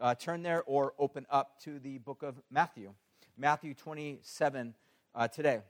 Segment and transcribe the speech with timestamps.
[0.00, 2.92] uh, turn there or open up to the book of Matthew,
[3.36, 4.74] Matthew 27
[5.14, 5.60] uh, today.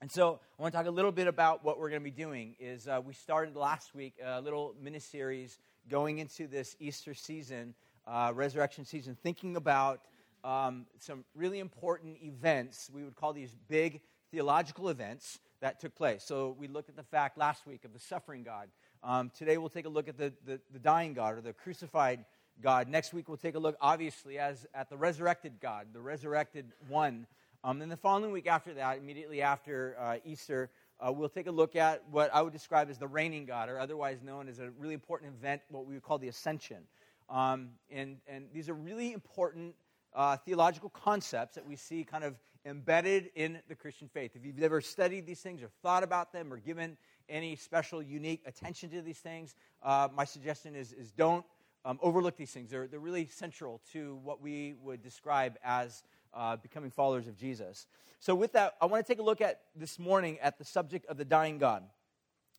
[0.00, 2.10] And so I want to talk a little bit about what we're going to be
[2.10, 2.56] doing.
[2.60, 5.58] Is uh, we started last week a little mini series
[5.88, 7.74] going into this Easter season,
[8.06, 10.00] uh, resurrection season, thinking about
[10.42, 12.90] um, some really important events.
[12.92, 16.22] We would call these big theological events that took place.
[16.22, 18.68] So we looked at the fact last week of the suffering God.
[19.02, 22.24] Um, today we'll take a look at the, the, the dying God or the crucified
[22.62, 22.88] God.
[22.88, 27.26] Next week we'll take a look, obviously, as at the resurrected God, the resurrected one.
[27.62, 30.70] Um, then the following week after that, immediately after uh, Easter,
[31.00, 33.78] uh, we'll take a look at what I would describe as the reigning God, or
[33.78, 36.84] otherwise known as a really important event, what we would call the ascension.
[37.28, 39.74] Um, and, and these are really important
[40.14, 44.32] uh, theological concepts that we see kind of embedded in the Christian faith.
[44.34, 46.96] If you've ever studied these things or thought about them or given
[47.28, 51.44] any special, unique attention to these things, uh, my suggestion is, is don't
[51.84, 52.70] um, overlook these things.
[52.70, 56.02] They're, they're really central to what we would describe as
[56.32, 57.86] uh, becoming followers of Jesus.
[58.20, 61.06] So, with that, I want to take a look at this morning at the subject
[61.06, 61.84] of the dying God.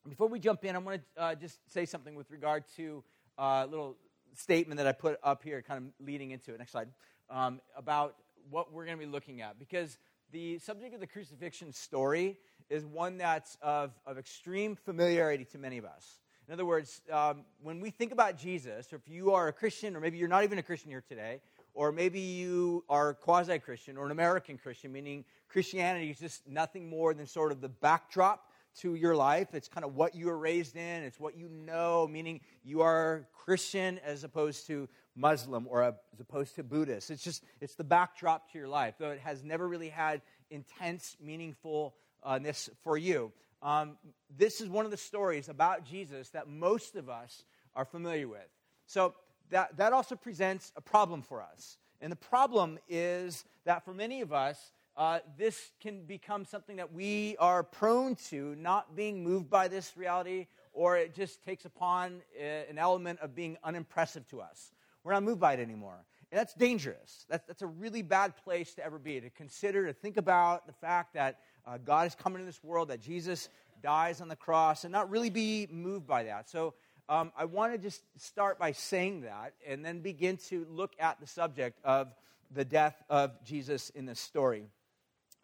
[0.08, 3.04] Before we jump in, I want to uh, just say something with regard to
[3.38, 3.98] uh, a little
[4.36, 6.60] statement that I put up here, kind of leading into it.
[6.60, 6.90] Next slide.
[7.30, 8.16] Um, about
[8.52, 9.58] what we're going to be looking at.
[9.58, 9.98] Because
[10.32, 12.38] the subject of the crucifixion story
[12.70, 16.20] is one that's of, of extreme familiarity to many of us.
[16.48, 19.96] In other words, um, when we think about Jesus, or if you are a Christian,
[19.96, 21.42] or maybe you're not even a Christian here today,
[21.74, 26.88] or maybe you are quasi Christian or an American Christian, meaning Christianity is just nothing
[26.88, 29.56] more than sort of the backdrop to your life.
[29.56, 33.28] It's kind of what you were raised in, it's what you know, meaning you are
[33.34, 37.10] Christian as opposed to Muslim or as opposed to Buddhist.
[37.10, 40.22] It's just, it's the backdrop to your life, though it has never really had
[40.52, 43.32] intense meaningfulness for you.
[43.66, 43.98] Um,
[44.38, 48.48] this is one of the stories about Jesus that most of us are familiar with.
[48.86, 49.16] So
[49.50, 51.78] that, that also presents a problem for us.
[52.00, 56.94] And the problem is that for many of us, uh, this can become something that
[56.94, 62.22] we are prone to, not being moved by this reality, or it just takes upon
[62.40, 64.74] uh, an element of being unimpressive to us.
[65.04, 66.06] We're not moved by it anymore.
[66.32, 67.26] And that's dangerous.
[67.30, 70.74] That's, that's a really bad place to ever be, to consider, to think about the
[70.74, 73.50] fact that uh, God is coming to this world, that Jesus
[73.82, 76.50] dies on the cross, and not really be moved by that.
[76.50, 76.74] So
[77.10, 81.20] um, I want to just start by saying that and then begin to look at
[81.20, 82.14] the subject of
[82.52, 84.68] the death of Jesus in this story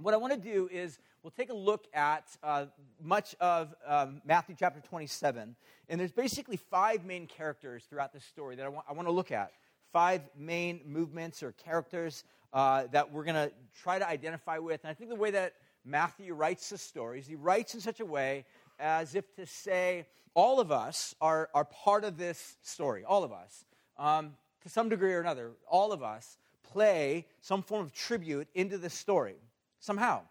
[0.01, 2.65] what I want to do is we'll take a look at uh,
[3.01, 5.55] much of um, Matthew chapter 27.
[5.89, 9.11] And there's basically five main characters throughout this story that I want, I want to
[9.11, 9.51] look at.
[9.91, 13.51] Five main movements or characters uh, that we're going to
[13.81, 14.81] try to identify with.
[14.83, 15.53] And I think the way that
[15.85, 18.45] Matthew writes the stories, he writes in such a way
[18.79, 23.31] as if to say, all of us are, are part of this story, all of
[23.31, 23.65] us.
[23.97, 24.33] Um,
[24.63, 28.93] to some degree or another, all of us play some form of tribute into this
[28.93, 29.35] story
[29.79, 30.21] somehow.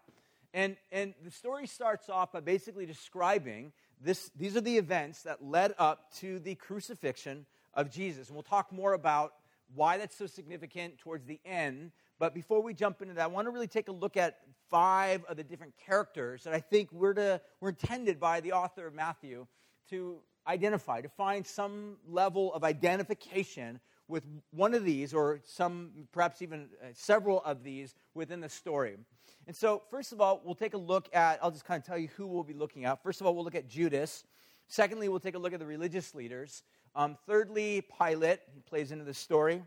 [0.53, 5.43] And, and the story starts off by basically describing this, these are the events that
[5.43, 8.27] led up to the crucifixion of Jesus.
[8.27, 9.33] And we'll talk more about
[9.75, 11.91] why that's so significant towards the end.
[12.19, 14.39] But before we jump into that, I want to really take a look at
[14.71, 18.87] five of the different characters that I think we're, to, we're intended by the author
[18.87, 19.45] of Matthew
[19.89, 20.17] to
[20.47, 26.67] identify, to find some level of identification with one of these, or some, perhaps even
[26.81, 28.97] uh, several of these within the story.
[29.47, 31.97] And so, first of all, we'll take a look at, I'll just kind of tell
[31.97, 33.01] you who we'll be looking at.
[33.03, 34.23] First of all, we'll look at Judas.
[34.67, 36.63] Secondly, we'll take a look at the religious leaders.
[36.95, 39.63] Um, thirdly, Pilate, he plays into the story.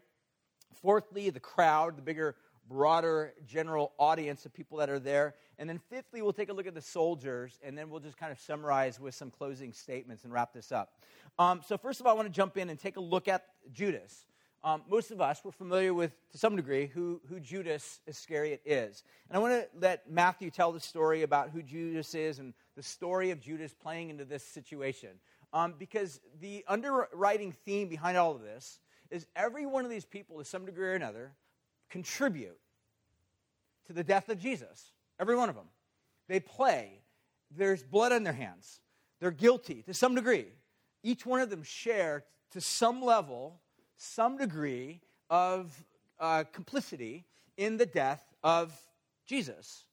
[0.83, 2.37] Fourthly, the crowd, the bigger,
[2.69, 5.35] broader general audience of people that are there.
[5.59, 8.33] And then fifthly, we'll take a look at the soldiers, and then we'll just kind
[8.33, 10.95] of summarize with some closing statements and wrap this up.
[11.39, 13.45] Um, so, first of all, I want to jump in and take a look at
[13.73, 14.27] Judas
[14.65, 19.05] um, most of us, we're familiar with, to some degree, who, who Judas Iscariot is.
[19.29, 22.83] And I want to let Matthew tell the story about who Judas is and the
[22.83, 25.11] story of Judas playing into this situation.
[25.53, 28.81] Um, because the underwriting theme behind all of this
[29.11, 31.33] is every one of these people, to some degree or another,
[31.91, 32.57] contribute
[33.87, 34.93] to the death of Jesus.
[35.19, 35.69] Every one of them.
[36.29, 37.01] They play.
[37.51, 38.81] There's blood on their hands.
[39.21, 40.47] They're guilty to some degree.
[41.03, 43.61] Each one of them share to some level
[43.97, 45.01] some degree
[45.31, 45.85] of
[46.19, 47.25] uh, complicity
[47.57, 48.73] in the death of
[49.27, 49.85] Jesus.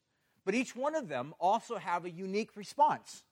[0.44, 3.24] But each one of them also have a unique response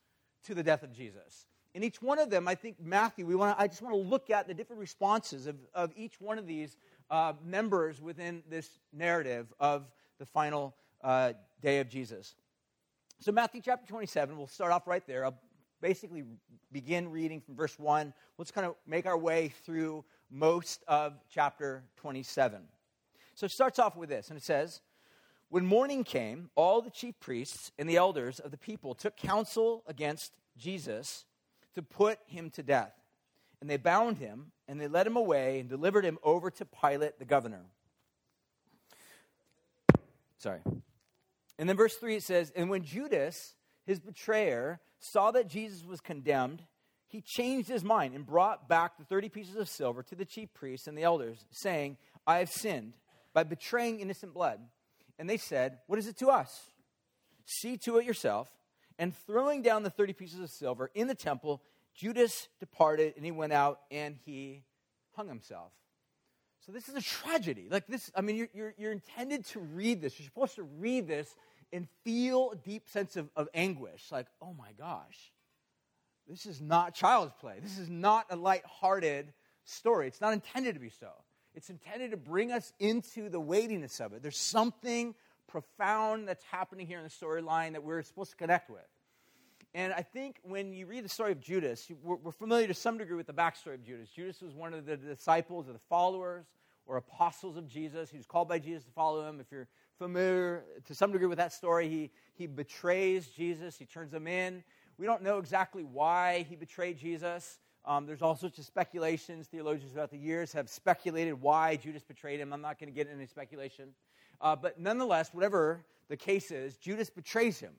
[0.44, 1.46] to the death of Jesus.
[1.74, 4.30] In each one of them, I think Matthew, we want I just want to look
[4.30, 6.76] at the different responses of, of each one of these
[7.10, 12.36] uh, members within this narrative of the final uh, day of Jesus.
[13.18, 15.24] So, Matthew chapter 27, we'll start off right there.
[15.24, 15.38] I'll
[15.80, 16.24] basically
[16.70, 18.12] begin reading from verse 1.
[18.38, 22.62] Let's kind of make our way through most of chapter 27.
[23.34, 24.82] So it starts off with this, and it says,
[25.48, 29.82] When morning came, all the chief priests and the elders of the people took counsel
[29.86, 31.24] against Jesus
[31.74, 32.92] to put him to death.
[33.60, 37.18] And they bound him, and they led him away and delivered him over to Pilate
[37.18, 37.64] the governor.
[40.40, 40.60] Sorry.
[41.58, 43.54] And then verse 3 it says, And when Judas,
[43.84, 46.62] his betrayer, saw that Jesus was condemned,
[47.06, 50.52] he changed his mind and brought back the 30 pieces of silver to the chief
[50.54, 52.94] priests and the elders, saying, I have sinned
[53.34, 54.60] by betraying innocent blood.
[55.18, 56.70] And they said, What is it to us?
[57.44, 58.48] See to it yourself.
[58.98, 61.62] And throwing down the 30 pieces of silver in the temple,
[61.94, 64.62] Judas departed and he went out and he
[65.12, 65.72] hung himself.
[66.66, 67.68] So this is a tragedy.
[67.70, 70.18] Like this, I mean, you're, you're, you're intended to read this.
[70.18, 71.34] You're supposed to read this
[71.72, 74.08] and feel a deep sense of, of anguish.
[74.10, 75.32] Like, oh my gosh,
[76.28, 77.56] this is not child's play.
[77.62, 79.32] This is not a light-hearted
[79.64, 80.06] story.
[80.06, 81.10] It's not intended to be so.
[81.54, 84.22] It's intended to bring us into the weightiness of it.
[84.22, 85.14] There's something
[85.48, 88.86] profound that's happening here in the storyline that we're supposed to connect with.
[89.74, 92.98] And I think when you read the story of Judas, we're, we're, familiar to some
[92.98, 94.08] degree with the backstory of Judas.
[94.08, 96.46] Judas was one of the disciples or the followers
[96.86, 98.10] or apostles of Jesus.
[98.10, 99.38] He was called by Jesus to follow him.
[99.38, 104.12] If you're familiar to some degree with that story, he, he betrays Jesus, he turns
[104.12, 104.64] him in.
[104.98, 107.60] We don't know exactly why he betrayed Jesus.
[107.84, 109.46] Um, there's all sorts of speculations.
[109.46, 112.52] Theologians throughout the years have speculated why Judas betrayed him.
[112.52, 113.90] I'm not going to get into any speculation.
[114.40, 117.72] Uh, but nonetheless, whatever the case is, Judas betrays him.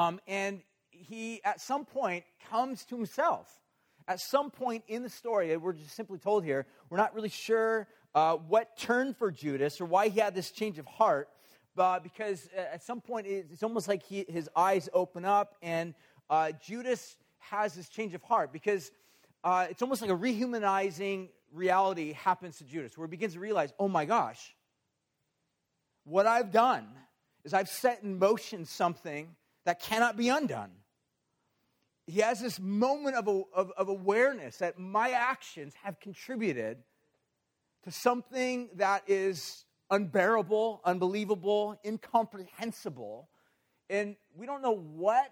[0.00, 3.46] Um, and he, at some point, comes to himself.
[4.08, 7.86] At some point in the story, we're just simply told here, we're not really sure
[8.14, 11.28] uh, what turned for Judas or why he had this change of heart,
[11.76, 15.92] but because at some point it's almost like he, his eyes open up and
[16.30, 18.90] uh, Judas has this change of heart because
[19.44, 23.74] uh, it's almost like a rehumanizing reality happens to Judas where he begins to realize,
[23.78, 24.54] oh my gosh,
[26.04, 26.86] what I've done
[27.44, 29.36] is I've set in motion something
[29.70, 30.72] that cannot be undone.
[32.08, 36.78] He has this moment of, of, of awareness that my actions have contributed
[37.84, 43.28] to something that is unbearable, unbelievable, incomprehensible.
[43.88, 45.30] And we don't know what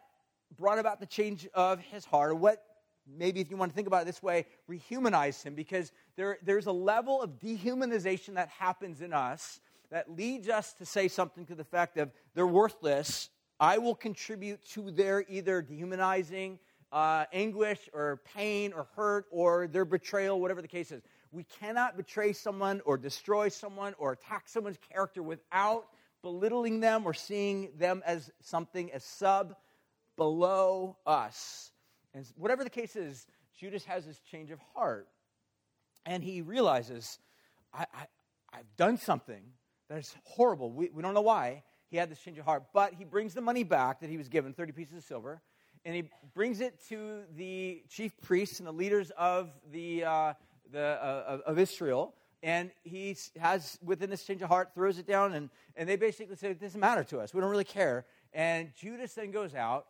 [0.57, 2.63] brought about the change of his heart, or what,
[3.09, 6.67] maybe if you want to think about it this way, rehumanized him, because there, there's
[6.67, 9.59] a level of dehumanization that happens in us
[9.91, 14.65] that leads us to say something to the effect of they're worthless I will contribute
[14.71, 16.59] to their either dehumanizing
[16.93, 21.03] uh, anguish or pain or hurt or their betrayal, whatever the case is.
[21.33, 25.89] We cannot betray someone or destroy someone or attack someone's character without
[26.23, 29.55] belittling them or seeing them as something as sub
[30.17, 31.73] below us.
[32.15, 33.27] And whatever the case is,
[33.59, 35.09] Judas has this change of heart.
[36.07, 37.19] And he realizes,
[37.75, 39.43] I, I, have done something
[39.91, 40.73] that is horrible.
[40.73, 42.65] We, we don't know why he had this change of heart.
[42.73, 45.41] But he brings the money back that he was given, 30 pieces of silver,
[45.85, 50.33] and he brings it to the chief priests and the leaders of, the, uh,
[50.73, 52.15] the, uh, of Israel.
[52.43, 56.37] And he has, within this change of heart, throws it down, and, and they basically
[56.37, 57.35] say, It doesn't matter to us.
[57.35, 58.05] We don't really care.
[58.33, 59.87] And Judas then goes out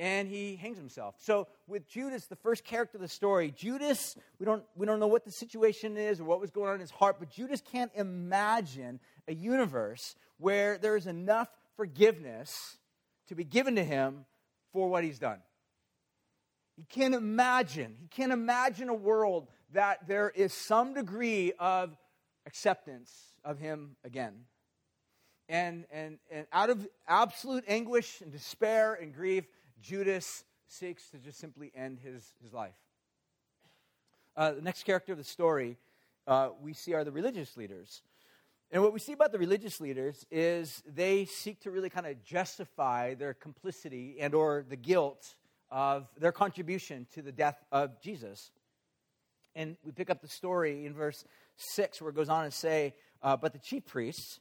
[0.00, 1.16] and he hangs himself.
[1.18, 5.06] So with Judas, the first character of the story, Judas, we don't, we don't know
[5.06, 7.90] what the situation is or what was going on in his heart, but Judas can't
[7.94, 8.98] imagine
[9.28, 12.78] a universe where there is enough forgiveness
[13.28, 14.24] to be given to him
[14.72, 15.38] for what he's done.
[16.76, 21.96] He can't imagine, he can't imagine a world that there is some degree of
[22.46, 23.12] acceptance
[23.44, 24.46] of him again.
[25.48, 29.44] And, and, and out of absolute anguish and despair and grief,
[29.82, 32.76] Judas seeks to just simply end his, his life.
[34.36, 35.76] Uh, the next character of the story
[36.26, 38.02] uh, we see are the religious leaders.
[38.72, 42.22] And what we see about the religious leaders is they seek to really kind of
[42.22, 45.34] justify their complicity and or the guilt
[45.70, 48.52] of their contribution to the death of Jesus.
[49.56, 51.24] And we pick up the story in verse
[51.56, 54.38] 6 where it goes on to say, uh, But the chief priests,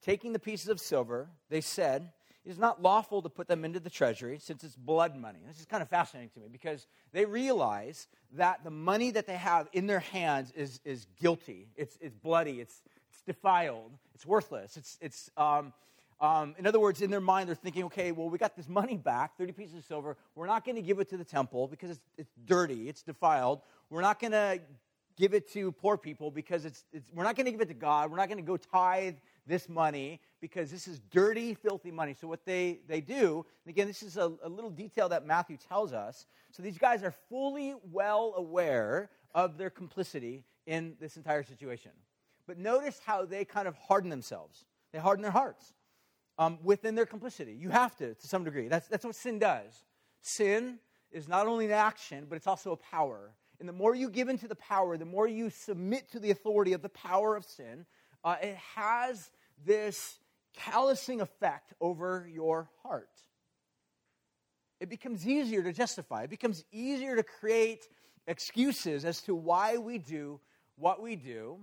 [0.00, 2.12] taking the pieces of silver, they said,
[2.44, 5.38] it is not lawful to put them into the treasury since it's blood money.
[5.46, 9.36] This is kind of fascinating to me because they realize that the money that they
[9.36, 11.68] have in their hands is, is guilty.
[11.76, 12.60] It's, it's bloody.
[12.60, 12.82] It's,
[13.12, 13.92] it's defiled.
[14.14, 14.76] It's worthless.
[14.76, 15.72] It's, it's, um,
[16.20, 18.96] um, in other words, in their mind, they're thinking, okay, well, we got this money
[18.96, 20.16] back, 30 pieces of silver.
[20.34, 23.60] We're not going to give it to the temple because it's, it's dirty, it's defiled.
[23.90, 24.60] We're not going to
[25.16, 27.74] give it to poor people because it's, it's we're not going to give it to
[27.74, 28.10] God.
[28.10, 29.16] We're not going to go tithe
[29.46, 32.14] this money because this is dirty, filthy money.
[32.18, 35.56] So, what they, they do, and again, this is a, a little detail that Matthew
[35.56, 36.26] tells us.
[36.52, 41.90] So, these guys are fully well aware of their complicity in this entire situation.
[42.46, 44.64] But notice how they kind of harden themselves.
[44.92, 45.72] They harden their hearts
[46.38, 47.52] um, within their complicity.
[47.52, 48.68] You have to, to some degree.
[48.68, 49.84] That's, that's what sin does.
[50.22, 50.78] Sin
[51.10, 53.32] is not only an action, but it's also a power.
[53.60, 56.72] And the more you give into the power, the more you submit to the authority
[56.72, 57.86] of the power of sin,
[58.24, 59.30] uh, it has
[59.64, 60.18] this
[60.54, 63.08] callousing effect over your heart.
[64.80, 67.86] It becomes easier to justify, it becomes easier to create
[68.26, 70.40] excuses as to why we do
[70.76, 71.58] what we do,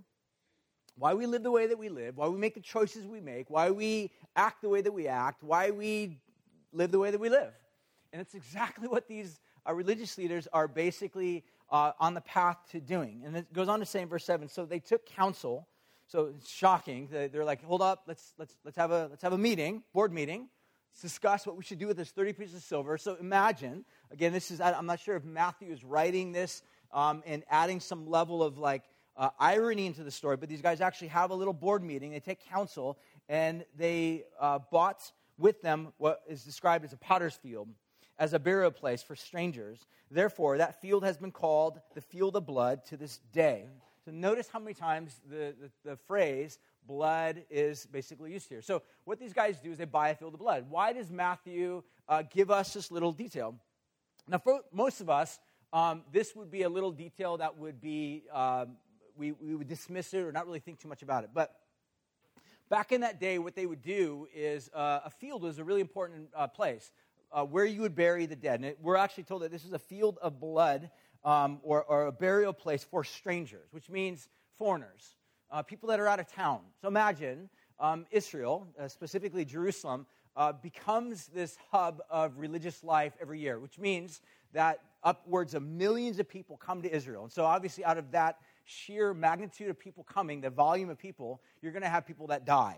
[0.99, 3.49] why we live the way that we live, why we make the choices we make,
[3.49, 6.19] why we act the way that we act, why we
[6.73, 7.53] live the way that we live.
[8.11, 12.81] And it's exactly what these uh, religious leaders are basically uh, on the path to
[12.81, 13.21] doing.
[13.25, 15.67] And it goes on to say in verse 7 so they took counsel.
[16.07, 17.07] So it's shocking.
[17.11, 20.49] They're like, hold up, let's, let's, let's, have a, let's have a meeting, board meeting.
[20.91, 22.97] Let's discuss what we should do with this 30 pieces of silver.
[22.97, 27.43] So imagine, again, this is, I'm not sure if Matthew is writing this um, and
[27.47, 28.83] adding some level of like
[29.19, 32.11] uh, irony into the story, but these guys actually have a little board meeting.
[32.11, 32.97] They take counsel
[33.27, 37.67] and they uh, bought with them what is described as a potter's field
[38.19, 39.87] as a burial place for strangers.
[40.11, 43.63] Therefore, that field has been called the field of blood to this day.
[44.03, 48.61] So notice how many times the, the, the phrase blood is basically used here.
[48.61, 50.65] So what these guys do is they buy a field of blood.
[50.69, 53.55] Why does Matthew uh, give us this little detail?
[54.27, 55.39] Now, for most of us,
[55.71, 58.77] um, this would be a little detail that would be, um,
[59.19, 61.31] we, we would dismiss it or not really think too much about it.
[61.33, 61.53] But
[62.69, 65.81] back in that day, what they would do is uh, a field was a really
[65.81, 66.91] important uh, place
[67.31, 68.55] uh, where you would bury the dead.
[68.55, 70.89] And it, we're actually told that this is a field of blood
[71.23, 75.17] um, or, or, a burial place for strangers, which means foreigners,
[75.51, 76.61] uh, people that are out of town.
[76.81, 80.05] So imagine um, Israel, uh, specifically Jerusalem,
[80.37, 84.21] uh, becomes this hub of religious life every year, which means
[84.53, 87.23] that upwards of millions of people come to Israel.
[87.23, 88.37] And so, obviously, out of that
[88.69, 92.45] sheer magnitude of people coming, the volume of people, you're going to have people that
[92.45, 92.77] die.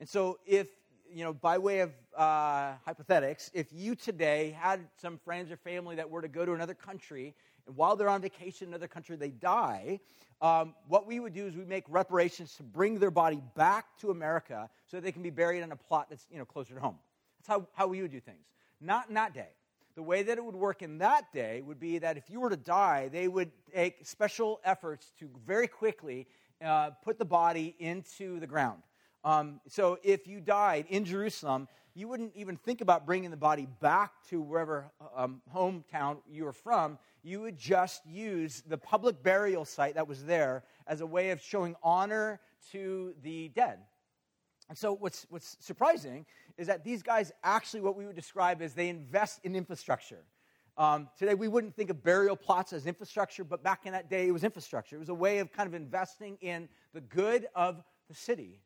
[0.00, 0.68] And so, if
[1.12, 5.96] you know, by way of uh, hypothetics, if you today had some friends or family
[5.96, 7.34] that were to go to another country,
[7.66, 10.00] and while they're on vacation in another country, they die,
[10.40, 14.10] um, what we would do is we make reparations to bring their body back to
[14.10, 16.80] America so that they can be buried on a plot that's, you know, closer to
[16.80, 16.98] home.
[17.38, 18.44] That's how, how we would do things.
[18.80, 19.48] Not in that day.
[19.98, 22.50] The way that it would work in that day would be that if you were
[22.50, 26.28] to die, they would take special efforts to very quickly
[26.64, 28.80] uh, put the body into the ground.
[29.24, 33.66] Um, so if you died in Jerusalem, you wouldn't even think about bringing the body
[33.80, 36.96] back to wherever um, hometown you were from.
[37.24, 41.42] You would just use the public burial site that was there as a way of
[41.42, 42.38] showing honor
[42.70, 43.80] to the dead.
[44.68, 46.24] And so what's, what's surprising
[46.58, 50.24] is that these guys actually, what we would describe as they invest in infrastructure.
[50.76, 54.28] Um, today, we wouldn't think of burial plots as infrastructure, but back in that day,
[54.28, 54.96] it was infrastructure.
[54.96, 58.60] It was a way of kind of investing in the good of the city.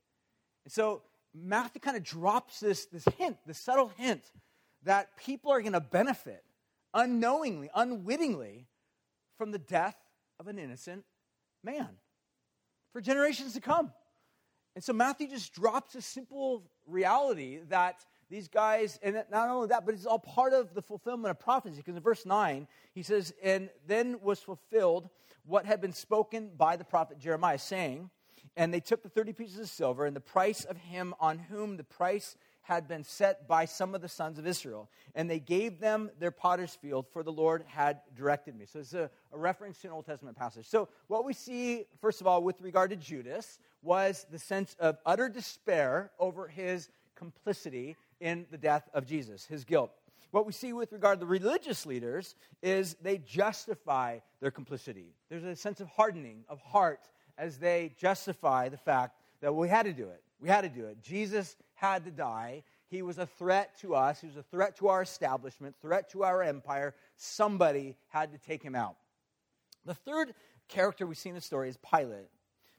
[0.64, 1.02] And so
[1.34, 4.30] Matthew kind of drops this, this hint, this subtle hint,
[4.84, 6.42] that people are going to benefit
[6.94, 8.66] unknowingly, unwittingly,
[9.38, 9.96] from the death
[10.38, 11.04] of an innocent
[11.64, 11.88] man
[12.92, 13.92] for generations to come.
[14.75, 19.85] And so Matthew just drops a simple reality that these guys, and not only that,
[19.85, 21.77] but it's all part of the fulfillment of prophecy.
[21.77, 25.09] Because in verse 9, he says, And then was fulfilled
[25.45, 28.11] what had been spoken by the prophet Jeremiah, saying,
[28.57, 31.77] and they took the 30 pieces of silver and the price of him on whom
[31.77, 34.88] the price had been set by some of the sons of Israel.
[35.14, 38.66] And they gave them their potter's field, for the Lord had directed me.
[38.66, 40.66] So it's a, a, reference to an Old Testament passage.
[40.66, 44.97] So, what we see, first of all, with regard to Judas, was the sense of
[45.04, 49.90] utter despair over his complicity in the death of Jesus, his guilt.
[50.31, 55.14] What we see with regard to the religious leaders is they justify their complicity.
[55.28, 57.00] There's a sense of hardening of heart
[57.37, 60.23] as they justify the fact that we had to do it.
[60.40, 61.02] We had to do it.
[61.02, 62.62] Jesus had to die.
[62.87, 66.23] He was a threat to us, he was a threat to our establishment, threat to
[66.23, 66.95] our empire.
[67.17, 68.97] Somebody had to take him out.
[69.85, 70.35] The third
[70.69, 72.29] character we see in the story is Pilate.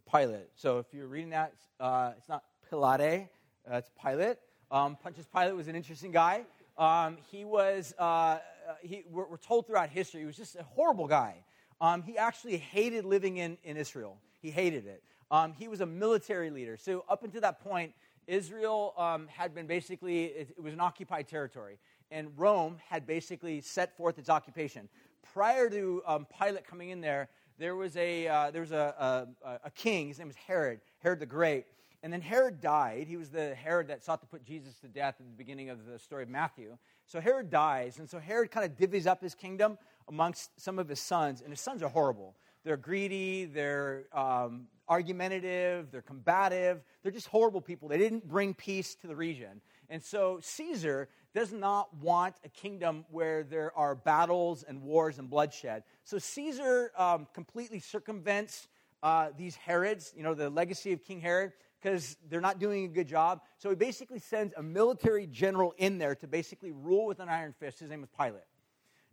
[0.09, 0.49] Pilate.
[0.55, 3.27] So if you're reading that, uh, it's not Pilate,
[3.69, 4.37] uh, it's Pilate.
[4.71, 6.45] Um, Pontius Pilate was an interesting guy.
[6.77, 8.39] Um, he was, uh, uh,
[8.81, 11.35] he, we're, we're, told throughout history, he was just a horrible guy.
[11.81, 14.17] Um, he actually hated living in, in Israel.
[14.41, 15.03] He hated it.
[15.29, 16.77] Um, he was a military leader.
[16.77, 17.93] So, up until that point,
[18.27, 21.79] Israel um, had been basically, it, it, was an occupied territory.
[22.11, 24.89] And Rome had basically set forth its occupation.
[25.33, 29.59] Prior to um, Pilate coming in there, there was, a, uh, there was a, a,
[29.65, 30.07] a king.
[30.09, 31.65] His name was Herod, Herod the Great.
[32.03, 33.07] And then Herod died.
[33.07, 35.85] He was the Herod that sought to put Jesus to death at the beginning of
[35.85, 36.77] the story of Matthew.
[37.05, 37.99] So Herod dies.
[37.99, 39.77] And so Herod kind of divvies up his kingdom
[40.09, 41.41] amongst some of his sons.
[41.41, 42.35] And his sons are horrible.
[42.65, 46.81] they're greedy, they're um, argumentative, they're combative.
[47.01, 47.87] They're just horrible people.
[47.87, 49.61] They didn't bring peace to the region.
[49.89, 55.29] And so Caesar does not want a kingdom where there are battles and wars and
[55.29, 55.83] bloodshed.
[56.03, 58.67] So Caesar um, completely circumvents
[59.01, 62.87] uh, these Herods, you know, the legacy of King Herod, because they're not doing a
[62.87, 63.41] good job.
[63.57, 67.53] So he basically sends a military general in there to basically rule with an iron
[67.59, 67.79] fist.
[67.79, 68.45] His name was Pilate.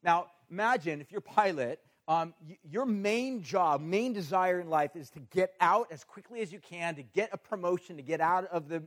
[0.05, 2.35] Now, imagine if you're Pilate, um,
[2.69, 6.59] your main job, main desire in life is to get out as quickly as you
[6.59, 8.83] can, to get a promotion, to get out of the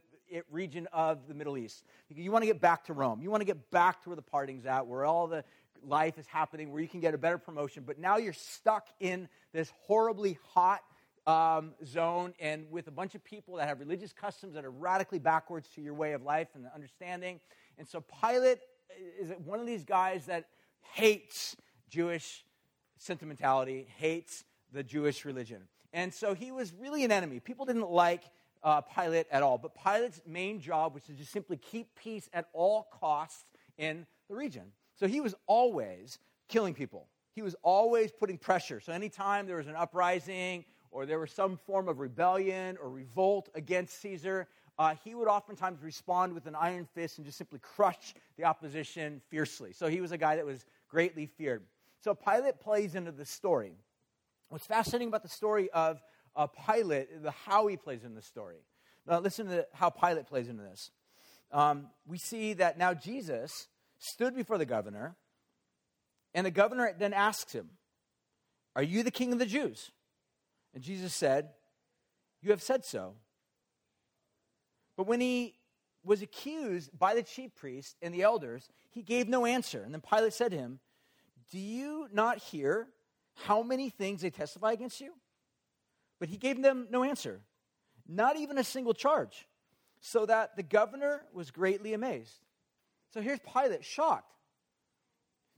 [0.51, 1.84] region of the Middle East.
[2.10, 3.22] You want to get back to Rome.
[3.22, 5.43] You want to get back to where the partying's at, where all the
[5.86, 7.84] life is happening, where you can get a better promotion.
[7.86, 10.82] But now you're stuck in this horribly hot
[11.25, 15.20] um, zone and with a bunch of people that have religious customs that are radically
[15.20, 17.39] backwards to your way of life and understanding.
[17.77, 18.60] And so Pilate
[19.20, 20.46] is one of these guys that
[20.82, 21.55] hates
[21.89, 22.43] Jewish
[23.04, 25.68] sentimentality, hates the Jewish religion.
[25.94, 27.40] And so he was really an enemy.
[27.40, 28.24] People didn't like
[28.64, 29.58] uh, Pilate at all.
[29.58, 33.46] But Pilate's main job was to just simply keep peace at all costs
[33.78, 34.64] in the region.
[34.96, 37.08] So he was always killing people.
[37.36, 38.80] He was always putting pressure.
[38.80, 43.50] So anytime there was an uprising or there was some form of rebellion or revolt
[43.56, 48.14] against Caesar, uh, he would oftentimes respond with an iron fist and just simply crush
[48.38, 49.74] the opposition fiercely.
[49.74, 51.64] So he was a guy that was greatly feared.
[52.04, 53.78] So Pilate plays into the story.
[54.50, 56.02] What's fascinating about the story of
[56.36, 58.58] uh, Pilate, the how he plays in the story.
[59.08, 60.92] Now, listen to how Pilate plays into this.
[61.52, 63.68] Um, we see that now Jesus
[64.00, 65.16] stood before the governor,
[66.34, 67.70] and the governor then asks him,
[68.76, 69.92] Are you the king of the Jews?
[70.74, 71.52] And Jesus said,
[72.42, 73.14] You have said so.
[74.98, 75.56] But when he
[76.04, 79.84] was accused by the chief priests and the elders, he gave no answer.
[79.84, 80.80] And then Pilate said to him,
[81.50, 82.88] Do you not hear
[83.36, 85.14] how many things they testify against you?
[86.20, 87.42] But he gave them no answer,
[88.08, 89.48] not even a single charge,
[90.00, 92.39] so that the governor was greatly amazed.
[93.13, 94.34] So here's Pilate, shocked.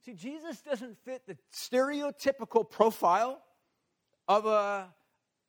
[0.05, 3.41] See, Jesus doesn't fit the stereotypical profile
[4.27, 4.93] of a,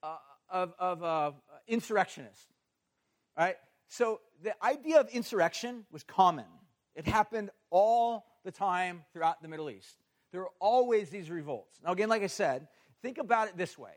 [0.02, 0.16] uh,
[0.48, 1.34] of, of a
[1.68, 2.46] insurrectionist.
[3.36, 3.56] Right?
[3.88, 6.46] So the idea of insurrection was common.
[6.94, 9.96] It happened all the time throughout the Middle East.
[10.36, 11.80] There are always these revolts.
[11.82, 12.68] Now, again, like I said,
[13.00, 13.92] think about it this way.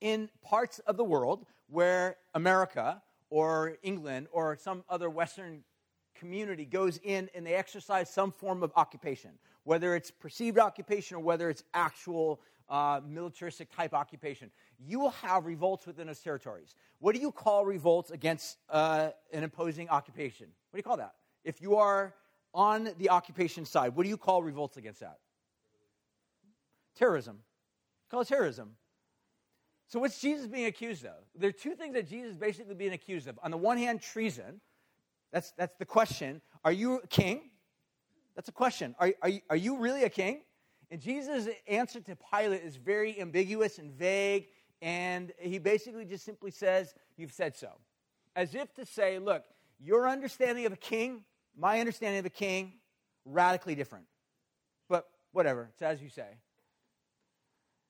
[0.00, 5.64] In parts of the world where America or England or some other Western
[6.14, 9.32] community goes in and they exercise some form of occupation,
[9.64, 15.44] whether it's perceived occupation or whether it's actual uh, militaristic type occupation, you will have
[15.44, 16.76] revolts within those territories.
[17.00, 20.46] What do you call revolts against uh, an opposing occupation?
[20.70, 21.14] What do you call that?
[21.42, 22.14] If you are
[22.54, 25.18] on the occupation side, what do you call revolts against that?
[26.96, 27.40] Terrorism.
[28.10, 28.76] Call it terrorism.
[29.88, 31.14] So, what's Jesus being accused of?
[31.36, 33.38] There are two things that Jesus is basically being accused of.
[33.42, 34.60] On the one hand, treason.
[35.32, 36.40] That's, that's the question.
[36.64, 37.50] Are you a king?
[38.34, 38.94] That's a question.
[38.98, 40.42] Are, are, you, are you really a king?
[40.90, 44.46] And Jesus' answer to Pilate is very ambiguous and vague,
[44.80, 47.70] and he basically just simply says, You've said so.
[48.34, 49.44] As if to say, Look,
[49.78, 51.24] your understanding of a king,
[51.56, 52.74] my understanding of a king,
[53.24, 54.04] radically different.
[54.88, 56.28] But whatever, it's as you say.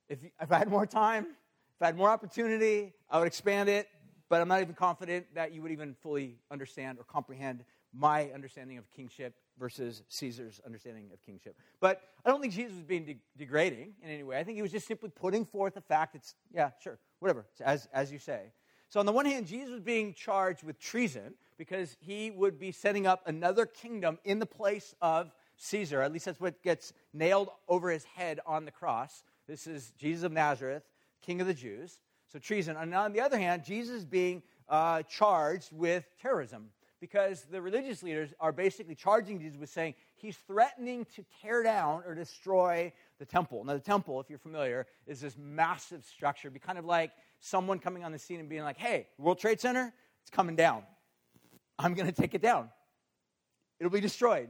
[0.09, 3.89] If, if I had more time, if I had more opportunity, I would expand it,
[4.29, 8.79] but I'm not even confident that you would even fully understand or comprehend my understanding
[8.79, 11.57] of kingship versus Caesar's understanding of kingship.
[11.81, 14.39] But I don't think Jesus was being de- degrading in any way.
[14.39, 17.89] I think he was just simply putting forth the fact it's, yeah, sure, whatever, as,
[17.93, 18.53] as you say.
[18.97, 22.73] So, on the one hand, Jesus was being charged with treason because he would be
[22.73, 26.01] setting up another kingdom in the place of Caesar.
[26.01, 29.23] At least that's what gets nailed over his head on the cross.
[29.47, 30.83] This is Jesus of Nazareth,
[31.21, 31.99] king of the Jews.
[32.33, 32.79] So treason.
[32.79, 38.33] And on the other hand, Jesus being uh, charged with terrorism because the religious leaders
[38.41, 43.63] are basically charging Jesus with saying he's threatening to tear down or destroy the temple.
[43.63, 46.51] Now, the temple, if you're familiar, is this massive structure.
[46.51, 49.61] Be kind of like someone coming on the scene and being like, hey, World Trade
[49.61, 50.83] Center, it's coming down.
[51.79, 52.71] I'm going to take it down.
[53.79, 54.49] It'll be destroyed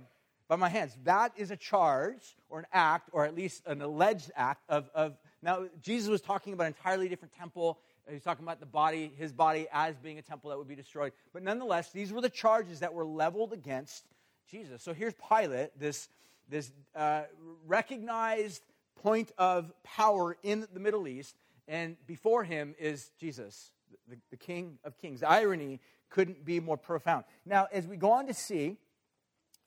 [0.48, 0.96] by my hands.
[1.04, 5.16] That is a charge or an act, or at least an alleged act of, of
[5.42, 7.78] now, Jesus was talking about an entirely different temple.
[8.10, 11.12] He's talking about the body, his body as being a temple that would be destroyed.
[11.32, 14.04] But nonetheless, these were the charges that were leveled against
[14.50, 14.82] Jesus.
[14.82, 16.08] So here's Pilate, this,
[16.48, 17.22] this uh,
[17.66, 18.62] recognized
[18.96, 21.36] point of power in the Middle East,
[21.68, 23.72] and before him is Jesus,
[24.08, 25.20] the, the King of Kings.
[25.20, 27.24] The irony couldn't be more profound.
[27.44, 28.76] Now, as we go on to see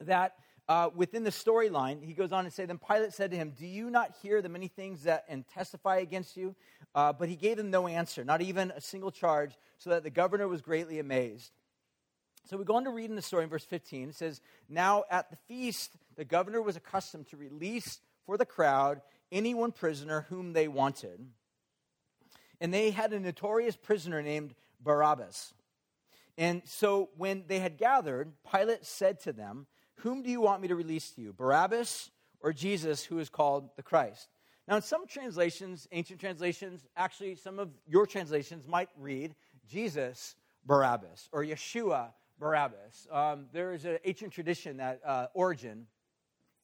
[0.00, 0.34] that
[0.68, 3.66] uh, within the storyline, he goes on to say, Then Pilate said to him, Do
[3.66, 6.54] you not hear the many things that and testify against you?
[6.94, 10.10] Uh, but he gave them no answer, not even a single charge, so that the
[10.10, 11.52] governor was greatly amazed.
[12.46, 14.10] So we go on to read in the story in verse 15.
[14.10, 19.02] It says, Now at the feast, the governor was accustomed to release for the crowd
[19.30, 21.20] any one prisoner whom they wanted.
[22.60, 25.54] And they had a notorious prisoner named Barabbas.
[26.36, 30.68] And so when they had gathered, Pilate said to them, whom do you want me
[30.68, 34.28] to release to you, Barabbas or Jesus, who is called the Christ?
[34.66, 39.34] Now, in some translations, ancient translations, actually, some of your translations might read
[39.68, 43.06] Jesus Barabbas or Yeshua Barabbas.
[43.10, 45.86] Um, there is an ancient tradition that uh, Origen,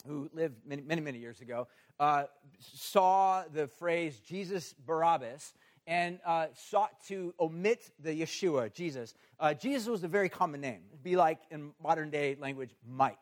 [0.06, 2.24] who lived many, many, many years ago, uh,
[2.58, 5.52] saw the phrase Jesus Barabbas
[5.86, 9.14] and uh, sought to omit the Yeshua, Jesus.
[9.38, 10.80] Uh, Jesus was a very common name.
[10.90, 13.18] It'd be like, in modern day language, Mike,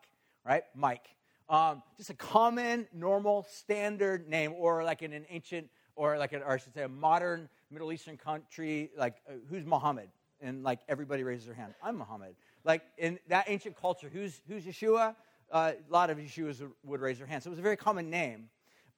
[0.46, 0.64] right?
[0.74, 1.06] Mike.
[1.48, 6.42] Um, just a common, normal, standard name, or like in an ancient, or like, an,
[6.42, 10.08] or I should say, a modern Middle Eastern country, like, uh, who's Muhammad?
[10.40, 11.74] And like everybody raises their hand.
[11.82, 12.34] I'm Muhammad.
[12.64, 15.14] Like in that ancient culture, who's, who's Yeshua?
[15.50, 17.42] Uh, a lot of Yeshuas would, raise their hand.
[17.42, 18.48] So it was a very common name.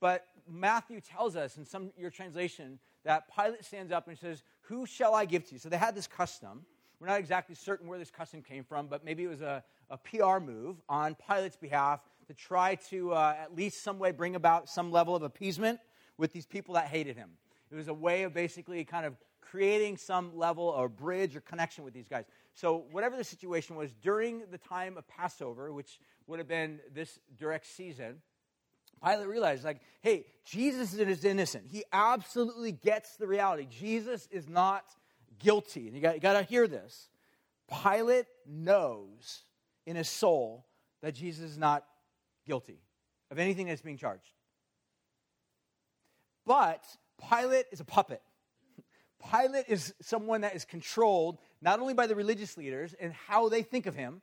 [0.00, 4.84] But Matthew tells us in some your translation that Pilate stands up and says, Who
[4.84, 5.58] shall I give to you?
[5.58, 6.66] So they had this custom.
[7.00, 9.98] We're not exactly certain where this custom came from, but maybe it was a, a
[9.98, 14.68] PR move on Pilate's behalf to try to uh, at least some way bring about
[14.68, 15.78] some level of appeasement
[16.18, 17.30] with these people that hated him.
[17.70, 21.84] It was a way of basically kind of creating some level or bridge or connection
[21.84, 22.24] with these guys.
[22.54, 27.20] So, whatever the situation was, during the time of Passover, which would have been this
[27.38, 28.22] direct season,
[29.04, 31.66] Pilate realized, like, hey, Jesus is innocent.
[31.70, 33.66] He absolutely gets the reality.
[33.68, 34.84] Jesus is not
[35.38, 35.86] guilty.
[35.86, 37.08] And you got, you got to hear this.
[37.82, 39.42] Pilate knows
[39.86, 40.66] in his soul
[41.02, 41.84] that Jesus is not
[42.46, 42.80] guilty
[43.30, 44.32] of anything that's being charged.
[46.46, 46.84] But
[47.28, 48.22] Pilate is a puppet.
[49.30, 53.62] Pilate is someone that is controlled not only by the religious leaders and how they
[53.62, 54.22] think of him,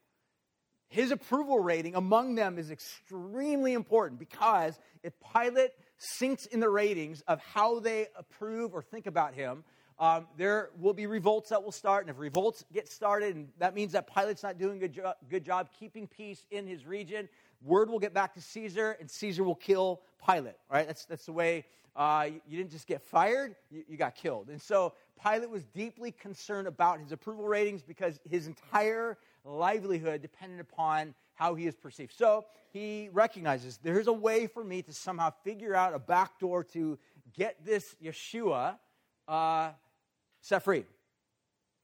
[0.94, 7.22] his approval rating among them is extremely important because if Pilate sinks in the ratings
[7.22, 9.64] of how they approve or think about him,
[9.98, 12.04] um, there will be revolts that will start.
[12.04, 15.14] And if revolts get started, and that means that Pilate's not doing a good, jo-
[15.32, 17.28] good job keeping peace in his region,
[17.64, 20.58] word will get back to Caesar, and Caesar will kill Pilate.
[20.72, 20.86] Right?
[20.86, 24.50] That's, that's the way uh, you, didn't just get fired, you, you got killed.
[24.50, 30.60] And so Pilate was deeply concerned about his approval ratings because his entire livelihood depended
[30.60, 32.14] upon how he is perceived.
[32.16, 36.64] So he recognizes there's a way for me to somehow figure out a back door
[36.66, 36.98] to
[37.34, 38.78] get this Yeshua
[39.28, 39.72] uh,
[40.42, 40.86] set free.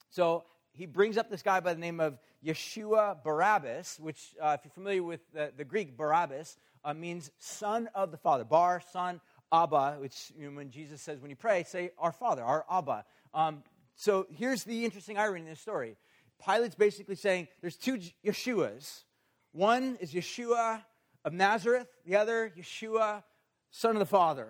[0.09, 4.65] So he brings up this guy by the name of Yeshua Barabbas, which, uh, if
[4.65, 8.43] you're familiar with the, the Greek, Barabbas uh, means son of the Father.
[8.43, 9.19] Bar, son,
[9.51, 13.05] Abba, which you know, when Jesus says, when you pray, say, Our Father, our Abba.
[13.33, 13.63] Um,
[13.95, 15.97] so here's the interesting irony in this story
[16.43, 19.03] Pilate's basically saying there's two Yeshuas.
[19.51, 20.83] One is Yeshua
[21.25, 23.23] of Nazareth, the other, Yeshua,
[23.71, 24.47] son of the Father.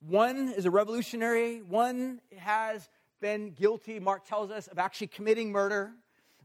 [0.00, 2.88] One is a revolutionary, one has
[3.20, 5.92] been guilty, Mark tells us, of actually committing murder.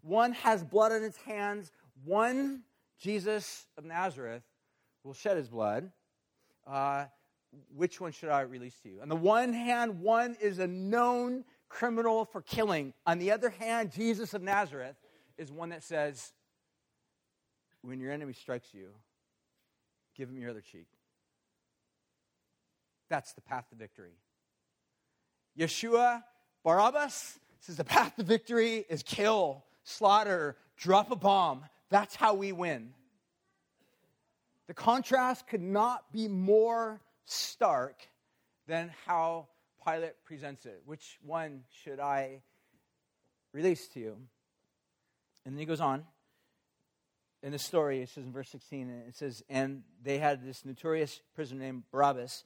[0.01, 1.71] One has blood on its hands.
[2.03, 2.63] One,
[2.99, 4.43] Jesus of Nazareth,
[5.03, 5.91] will shed his blood.
[6.65, 7.05] Uh,
[7.75, 9.01] which one should I release to you?
[9.01, 12.93] On the one hand, one is a known criminal for killing.
[13.05, 14.95] On the other hand, Jesus of Nazareth
[15.37, 16.33] is one that says,
[17.81, 18.89] when your enemy strikes you,
[20.15, 20.87] give him your other cheek.
[23.09, 24.13] That's the path to victory.
[25.57, 26.23] Yeshua
[26.63, 31.65] Barabbas says the path to victory is kill, slaughter, drop a bomb.
[31.89, 32.93] That's how we win.
[34.67, 38.07] The contrast could not be more stark
[38.67, 39.47] than how
[39.85, 40.81] Pilate presents it.
[40.85, 42.41] Which one should I
[43.53, 44.17] release to you?
[45.45, 46.05] And then he goes on.
[47.43, 50.63] In the story, it says in verse 16, and it says, And they had this
[50.63, 52.43] notorious prisoner named Barabbas.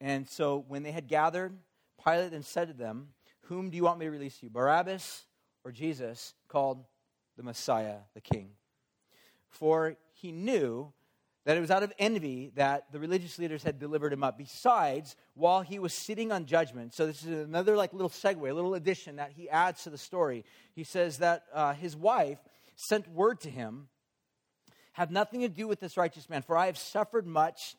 [0.00, 1.58] And so when they had gathered,
[2.04, 3.08] Pilate then said to them,
[3.42, 5.24] Whom do you want me to release to you, Barabbas
[5.64, 6.84] or Jesus, called
[7.36, 8.50] the Messiah, the King?
[9.48, 10.92] For he knew
[11.46, 14.36] that it was out of envy that the religious leaders had delivered him up.
[14.36, 18.52] Besides, while he was sitting on judgment, so this is another like little segue, a
[18.52, 20.44] little addition that he adds to the story.
[20.74, 22.40] He says that uh, his wife
[22.74, 23.86] sent word to him,
[24.92, 27.76] "Have nothing to do with this righteous man, for I have suffered much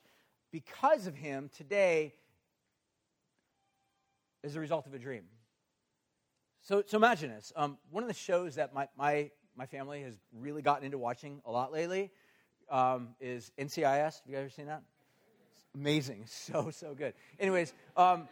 [0.49, 2.15] because of him today."
[4.43, 5.23] As a result of a dream.
[6.61, 7.51] So, so imagine this.
[7.55, 11.41] Um, one of the shows that my, my, my family has really gotten into watching
[11.43, 12.11] a lot lately
[12.69, 13.83] um, is NCIS.
[13.83, 14.83] Have you guys ever seen that?
[15.53, 16.25] It's amazing.
[16.27, 17.13] So, so good.
[17.39, 18.27] Anyways, um,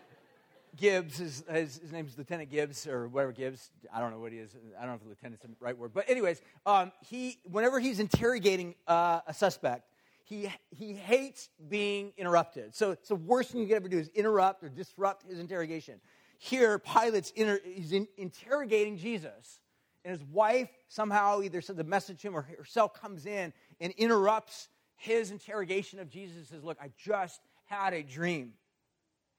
[0.76, 3.70] Gibbs, his, his, his name's Lieutenant Gibbs, or whatever Gibbs.
[3.94, 4.56] I don't know what he is.
[4.78, 5.92] I don't know if lieutenant's the right word.
[5.94, 9.90] But, anyways, um, he, whenever he's interrogating uh, a suspect,
[10.24, 12.76] he, he hates being interrupted.
[12.76, 16.02] So it's the worst thing you can ever do is interrupt or disrupt his interrogation.
[16.40, 19.60] Here, Pilate's inter, he's in, interrogating Jesus,
[20.04, 23.94] and his wife somehow either sends a message to him or herself comes in and
[23.94, 28.54] interrupts his interrogation of Jesus and says, Look, I just had a dream.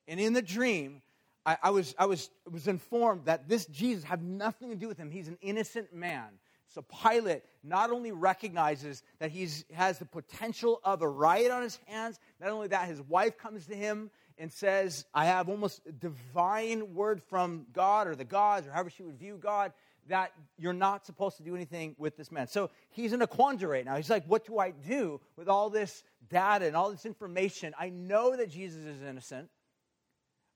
[0.09, 1.03] And in the dream,
[1.44, 4.99] I, I, was, I was, was informed that this Jesus had nothing to do with
[4.99, 5.11] him.
[5.11, 6.27] He's an innocent man.
[6.68, 11.79] So Pilate not only recognizes that he has the potential of a riot on his
[11.87, 16.94] hands, not only that, his wife comes to him and says, I have almost divine
[16.94, 19.72] word from God or the gods or however she would view God
[20.09, 22.49] that you're not supposed to do anything with this man.
[22.49, 23.97] So he's in a quandary right now.
[23.97, 27.75] He's like, What do I do with all this data and all this information?
[27.79, 29.49] I know that Jesus is innocent,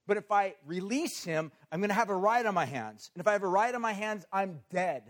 [0.06, 3.10] but if I release him, I'm going to have a riot on my hands.
[3.14, 5.04] And if I have a riot on my hands, I'm dead.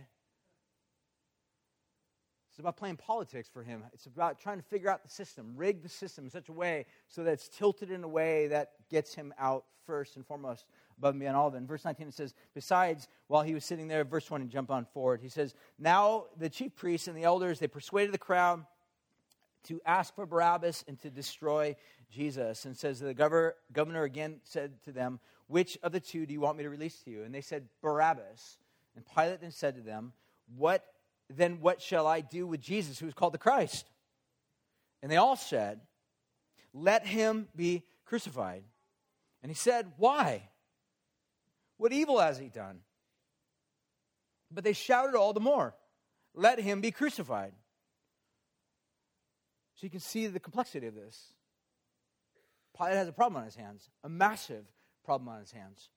[2.51, 3.85] It's about playing politics for him.
[3.95, 6.87] It's about trying to figure out the system, rig the system in such a way
[7.09, 10.67] so that it's tilted in a way that gets him out first and foremost
[11.01, 11.59] above and beyond all of it.
[11.59, 14.85] In verse 19, it says, Besides, while he was sitting there, verse 20, jump on
[14.93, 18.65] forward, he says, Now the chief priests and the elders, they persuaded the crowd
[19.65, 21.75] to ask for Barabbas and to destroy
[22.11, 22.65] Jesus.
[22.67, 26.41] And says, The governor, governor again said to them, Which of the two do you
[26.41, 27.25] want me to release to you?
[27.25, 28.59] And they said, Barabbas.
[28.97, 30.13] And Pilate then said to them,
[30.57, 30.85] What
[31.33, 33.87] then what shall I do with Jesus, who is called the Christ?
[35.03, 35.81] And they all said,
[36.75, 38.65] Let him be crucified.
[39.43, 40.49] And he said, Why?
[41.81, 42.81] What evil has he done?
[44.51, 45.75] But they shouted all the more,
[46.35, 47.55] Let him be crucified.
[49.77, 51.33] So you can see the complexity of this.
[52.77, 54.67] Pilate has a problem on his hands, a massive
[55.07, 55.89] problem on his hands.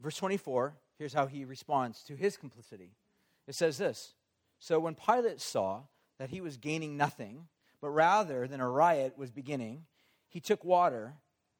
[0.00, 2.90] Verse 24, here's how he responds to his complicity.
[3.46, 4.14] It says this
[4.58, 5.82] so when Pilate saw
[6.18, 7.46] that he was gaining nothing,
[7.80, 9.84] but rather than a riot was beginning,
[10.26, 11.14] he took water,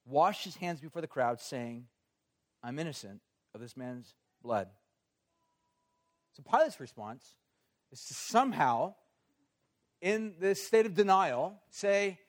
[0.05, 1.87] washed his hands before the crowd, saying,
[2.61, 3.21] I'm innocent
[3.57, 4.69] of this man's blood.
[6.35, 7.35] So Pilate's response
[7.91, 8.95] is to somehow,
[10.01, 12.21] in this state of denial, say,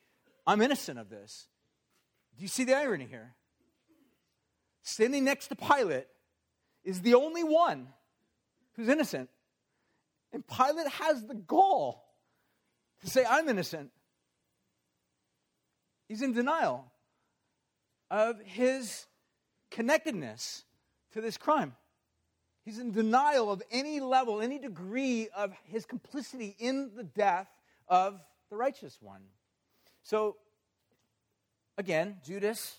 [0.48, 1.48] I'm innocent of this.
[2.38, 3.36] Do you see the irony here?
[4.84, 6.08] Standing next to Pilate
[6.86, 7.90] is the only one
[8.76, 9.30] who's innocent.
[10.32, 12.06] And Pilate has the gall
[13.02, 13.92] to say, I'm innocent.
[16.08, 16.86] He's in denial
[18.10, 19.08] of his
[19.72, 20.64] connectedness
[21.14, 21.76] to this crime.
[22.66, 27.48] He's in denial of any level, any degree of his complicity in the death
[27.88, 29.22] of the righteous one.
[30.04, 30.36] So,
[31.78, 32.76] again, Judas,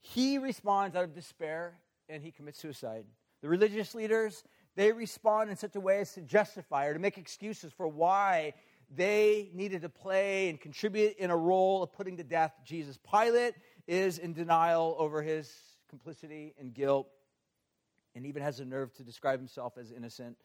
[0.00, 3.06] he responds out of despair and he commits suicide.
[3.40, 4.44] The religious leaders,
[4.76, 8.54] they respond in such a way as to justify or to make excuses for why
[8.94, 12.98] they needed to play and contribute in a role of putting to death Jesus.
[13.10, 13.54] Pilate
[13.86, 15.50] is in denial over his
[15.88, 17.08] complicity and guilt
[18.18, 20.36] and even has the nerve to describe himself as innocent.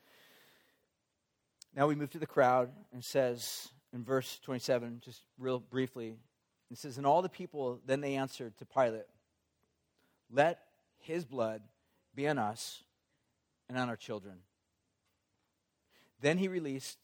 [1.75, 6.17] Now we move to the crowd and says in verse 27, just real briefly,
[6.69, 9.07] it says, And all the people then they answered to Pilate,
[10.31, 10.59] Let
[10.99, 11.63] his blood
[12.13, 12.83] be on us
[13.67, 14.35] and on our children.
[16.21, 16.99] Then he released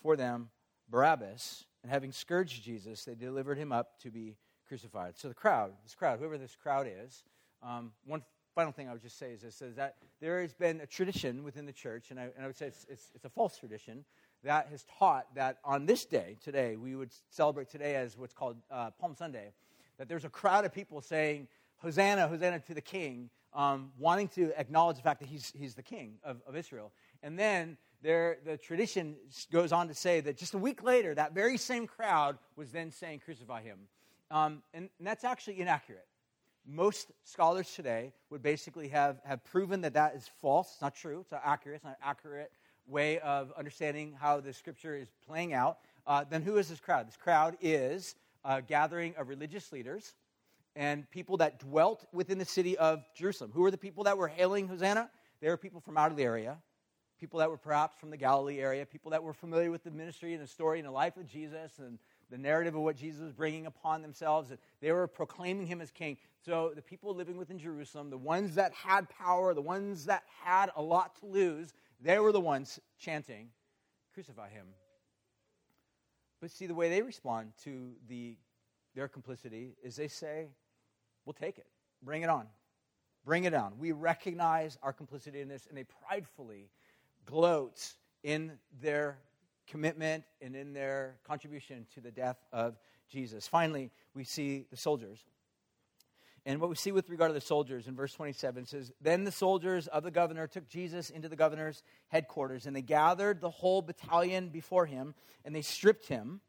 [0.00, 0.48] for them
[0.88, 5.18] Barabbas, and having scourged Jesus, they delivered him up to be crucified.
[5.18, 7.24] So the crowd, this crowd, whoever this crowd is,
[7.62, 8.22] um, one
[8.54, 11.42] final thing I would just say is this: is that there has been a tradition
[11.42, 14.04] within the church, and I, and I would say it's, it's, it's, a false tradition
[14.44, 18.56] that has taught that on this day, today, we would celebrate today as what's called
[18.70, 19.52] uh, Palm Sunday,
[19.98, 24.52] that there's a crowd of people saying, Hosanna, Hosanna to the King, um, wanting to
[24.58, 26.92] acknowledge the fact that he's, he's the king of, of Israel.
[27.22, 29.16] And then there, the tradition
[29.52, 32.90] goes on to say that just a week later, that very same crowd was then
[32.90, 33.78] saying, Crucify him.
[34.30, 36.06] Um, and, and that's actually inaccurate.
[36.66, 40.72] Most scholars today would basically have, have proven that that is false.
[40.72, 41.20] It's not true.
[41.20, 41.76] It's not accurate.
[41.76, 42.52] It's not an accurate
[42.86, 45.78] way of understanding how the scripture is playing out.
[46.06, 47.06] Uh, then who is this crowd?
[47.06, 50.14] This crowd is a gathering of religious leaders
[50.76, 53.50] and people that dwelt within the city of Jerusalem.
[53.54, 55.10] Who were the people that were hailing Hosanna?
[55.40, 56.58] They were people from out of the area,
[57.20, 60.34] people that were perhaps from the Galilee area, people that were familiar with the ministry
[60.34, 61.98] and the story and the life of Jesus and
[62.30, 64.50] the narrative of what Jesus was bringing upon themselves.
[64.50, 66.16] And they were proclaiming him as king.
[66.44, 70.70] So the people living within Jerusalem, the ones that had power, the ones that had
[70.76, 73.48] a lot to lose, they were the ones chanting,
[74.12, 74.66] Crucify him.
[76.40, 78.36] But see, the way they respond to the,
[78.94, 80.48] their complicity is they say,
[81.24, 81.66] We'll take it.
[82.02, 82.46] Bring it on.
[83.24, 83.78] Bring it on.
[83.78, 86.68] We recognize our complicity in this, and they pridefully
[87.24, 89.18] gloat in their
[89.66, 92.78] commitment and in their contribution to the death of
[93.10, 93.46] Jesus.
[93.46, 95.24] Finally, we see the soldiers.
[96.46, 99.32] And what we see with regard to the soldiers in verse 27 says, Then the
[99.32, 103.80] soldiers of the governor took Jesus into the governor's headquarters, and they gathered the whole
[103.80, 106.40] battalion before him, and they stripped him,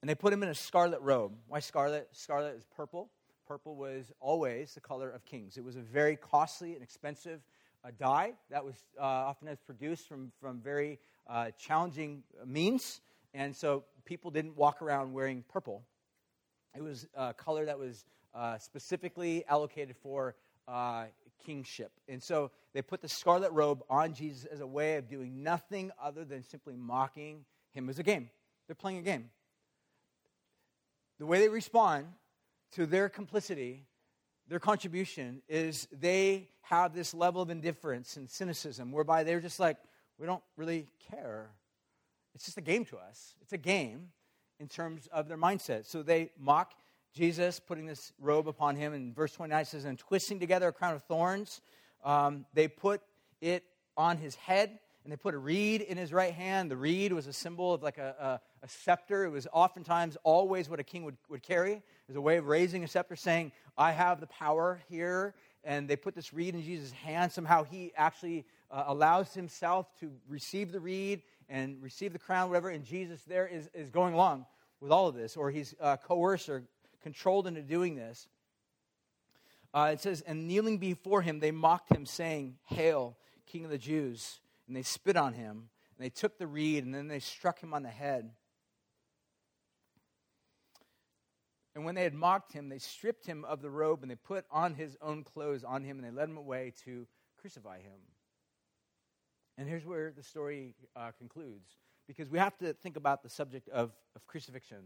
[0.00, 1.36] and they put him in a scarlet robe.
[1.46, 2.08] Why scarlet?
[2.12, 3.10] Scarlet is purple.
[3.46, 5.56] Purple was always the color of kings.
[5.56, 7.42] It was a very costly and expensive
[7.84, 10.98] uh, dye that was uh, often produced from, from very
[11.30, 13.00] uh, challenging means.
[13.32, 15.82] And so people didn't walk around wearing purple.
[16.76, 20.34] It was a color that was uh, specifically allocated for
[20.68, 21.04] uh,
[21.44, 21.92] kingship.
[22.08, 25.90] And so they put the scarlet robe on Jesus as a way of doing nothing
[26.02, 28.30] other than simply mocking him as a game.
[28.66, 29.30] They're playing a game.
[31.18, 32.06] The way they respond
[32.72, 33.84] to their complicity,
[34.48, 39.76] their contribution, is they have this level of indifference and cynicism whereby they're just like,
[40.20, 41.48] we don't really care.
[42.34, 43.34] It's just a game to us.
[43.40, 44.10] It's a game
[44.58, 45.86] in terms of their mindset.
[45.86, 46.74] So they mock
[47.14, 48.92] Jesus, putting this robe upon him.
[48.92, 51.62] And verse 29 says, and twisting together a crown of thorns,
[52.04, 53.00] um, they put
[53.40, 53.64] it
[53.96, 56.70] on his head and they put a reed in his right hand.
[56.70, 59.24] The reed was a symbol of like a, a, a, scepter.
[59.24, 61.82] It was oftentimes always what a king would, would carry.
[62.06, 65.34] Was a way of raising a scepter, saying, I have the power here.
[65.64, 67.32] And they put this reed in Jesus' hand.
[67.32, 72.70] Somehow he actually uh, allows himself to receive the reed and receive the crown, whatever.
[72.70, 74.46] And Jesus there is, is going along
[74.80, 76.64] with all of this, or he's uh, coerced or
[77.02, 78.28] controlled into doing this.
[79.72, 83.78] Uh, it says, And kneeling before him, they mocked him, saying, Hail, King of the
[83.78, 84.40] Jews.
[84.66, 87.74] And they spit on him, and they took the reed, and then they struck him
[87.74, 88.30] on the head.
[91.74, 94.44] And when they had mocked him, they stripped him of the robe, and they put
[94.50, 97.06] on his own clothes on him, and they led him away to
[97.40, 98.00] crucify him.
[99.58, 101.68] And here's where the story uh, concludes,
[102.06, 104.84] because we have to think about the subject of, of crucifixion.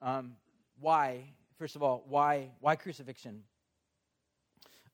[0.00, 0.36] Um,
[0.78, 3.42] why first of all, why, why crucifixion?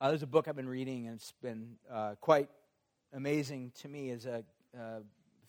[0.00, 2.48] Uh, there's a book I've been reading, and it's been uh, quite
[3.12, 4.44] amazing to me as a
[4.78, 5.00] uh,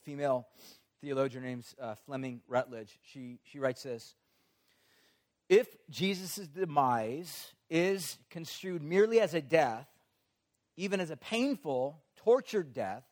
[0.03, 0.47] female
[1.01, 2.97] theologian named uh, Fleming Rutledge.
[3.03, 4.15] She, she writes this
[5.49, 9.87] If Jesus' demise is construed merely as a death,
[10.77, 13.03] even as a painful, tortured death,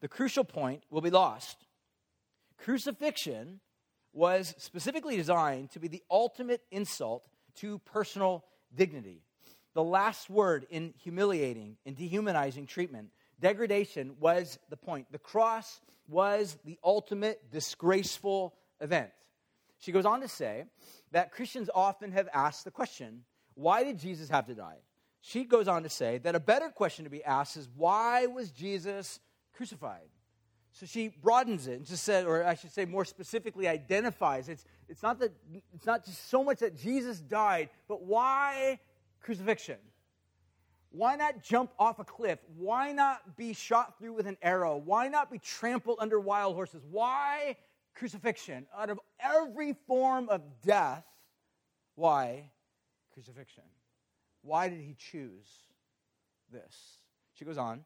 [0.00, 1.66] the crucial point will be lost.
[2.58, 3.60] Crucifixion
[4.12, 9.22] was specifically designed to be the ultimate insult to personal dignity.
[9.74, 13.10] The last word in humiliating and dehumanizing treatment.
[13.40, 15.06] Degradation was the point.
[15.12, 19.10] The cross was the ultimate disgraceful event.
[19.78, 20.64] She goes on to say
[21.12, 24.76] that Christians often have asked the question why did Jesus have to die?
[25.20, 28.50] She goes on to say that a better question to be asked is why was
[28.50, 29.18] Jesus
[29.56, 30.08] crucified?
[30.72, 34.50] So she broadens it and just said, or I should say more specifically identifies.
[34.50, 35.32] It's, it's, not that,
[35.74, 38.78] it's not just so much that Jesus died, but why
[39.20, 39.78] crucifixion?
[40.90, 42.38] Why not jump off a cliff?
[42.56, 44.76] Why not be shot through with an arrow?
[44.76, 46.82] Why not be trampled under wild horses?
[46.90, 47.56] Why
[47.94, 48.66] crucifixion?
[48.76, 51.04] Out of every form of death,
[51.94, 52.50] why
[53.12, 53.64] crucifixion?
[54.42, 55.48] Why did he choose
[56.52, 56.98] this?
[57.34, 57.84] She goes on.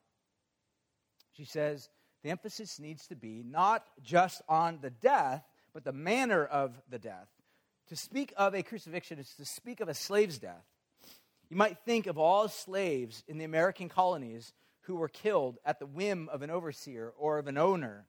[1.40, 1.88] She says,
[2.22, 6.98] the emphasis needs to be not just on the death, but the manner of the
[6.98, 7.28] death.
[7.88, 10.66] To speak of a crucifixion is to speak of a slave's death.
[11.48, 15.86] You might think of all slaves in the American colonies who were killed at the
[15.86, 18.04] whim of an overseer or of an owner.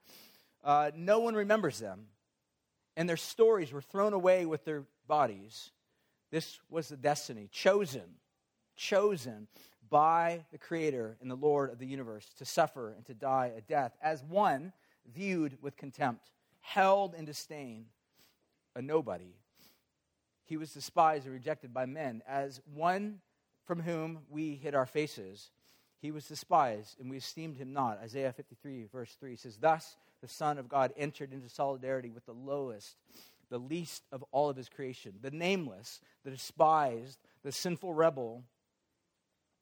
[0.61, 2.07] Uh, no one remembers them,
[2.97, 5.71] and their stories were thrown away with their bodies.
[6.31, 8.17] This was the destiny, chosen,
[8.75, 9.47] chosen
[9.91, 13.61] by the Creator and the Lord of the universe to suffer and to die a
[13.61, 14.73] death as one
[15.13, 17.85] viewed with contempt, held in disdain,
[18.75, 19.35] a nobody.
[20.45, 23.19] He was despised and rejected by men as one
[23.65, 25.51] from whom we hid our faces.
[26.01, 27.99] He was despised, and we esteemed him not.
[28.01, 32.33] Isaiah 53, verse 3 says, Thus the Son of God entered into solidarity with the
[32.33, 32.95] lowest,
[33.49, 38.43] the least of all of his creation, the nameless, the despised, the sinful rebel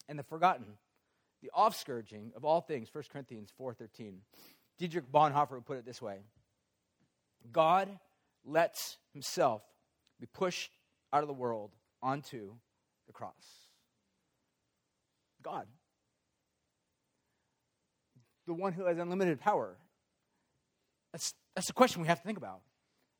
[0.09, 0.65] and the forgotten,
[1.41, 4.15] the offscourging of all things, 1 Corinthians 4.13.
[4.77, 6.17] Dietrich Bonhoeffer would put it this way.
[7.53, 7.87] God
[8.45, 9.61] lets himself
[10.19, 10.71] be pushed
[11.13, 12.53] out of the world onto
[13.07, 13.33] the cross.
[15.41, 15.67] God.
[18.47, 19.77] The one who has unlimited power.
[21.11, 22.61] That's, that's the question we have to think about.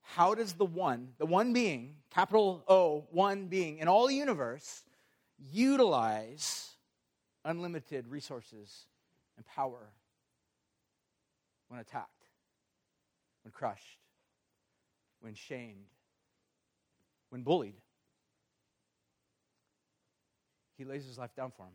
[0.02, 4.84] how does the one, the one being, capital O, one being in all the universe,
[5.52, 6.72] utilize
[7.46, 8.86] unlimited resources
[9.38, 9.90] and power
[11.68, 12.26] when attacked,
[13.44, 14.00] when crushed,
[15.22, 15.88] when shamed,
[17.30, 17.76] when bullied?
[20.78, 21.74] He lays his life down for him.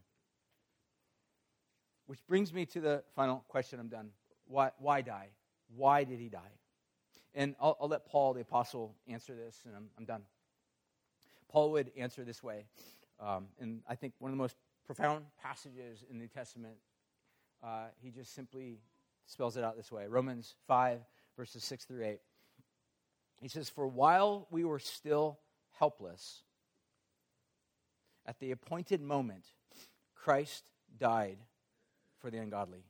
[2.07, 3.79] Which brings me to the final question.
[3.79, 4.11] I'm done.
[4.47, 5.29] Why, why die?
[5.77, 6.53] Why did he die?
[7.35, 10.23] And I'll, I'll let Paul, the apostle, answer this, and I'm, I'm done.
[11.51, 12.65] Paul would answer this way.
[13.21, 16.77] Um, and I think one of the most profound passages in the New Testament,
[17.63, 18.81] uh, he just simply
[19.27, 21.01] spells it out this way Romans 5,
[21.37, 22.19] verses 6 through 8.
[23.41, 25.39] He says, For while we were still
[25.79, 26.43] helpless,
[28.27, 29.45] at the appointed moment,
[30.15, 31.39] Christ died
[32.21, 32.85] for the ungodly.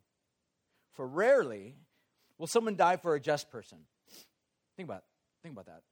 [0.93, 1.75] For rarely
[2.39, 3.79] will someone die for a just person.
[4.77, 5.03] Think about,
[5.43, 5.83] think about that.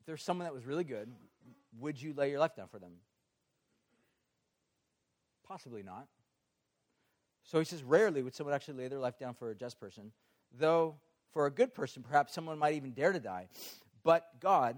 [0.00, 1.12] If there's someone that was really good,
[1.78, 2.92] would you lay your life down for them?
[5.50, 6.06] Possibly not.
[7.42, 10.12] So he says, rarely would someone actually lay their life down for a just person,
[10.56, 10.94] though
[11.32, 13.48] for a good person, perhaps someone might even dare to die.
[14.04, 14.76] But God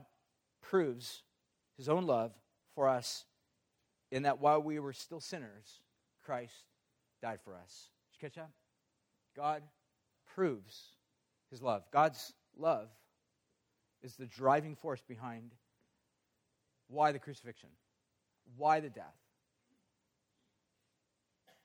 [0.63, 1.25] proves
[1.77, 2.33] his own love
[2.75, 3.27] for us
[4.11, 5.83] in that while we were still sinners,
[6.25, 6.55] Christ
[7.21, 7.91] died for us.
[8.11, 8.51] Did you catch that?
[9.37, 9.63] God
[10.35, 10.97] proves
[11.51, 11.83] his love.
[11.93, 12.89] God's love
[14.03, 15.53] is the driving force behind
[16.89, 17.69] why the crucifixion,
[18.57, 19.22] why the death,